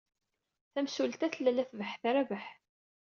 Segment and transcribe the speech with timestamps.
[0.73, 2.45] Tamsulta tella la tbeḥḥet Rabaḥ.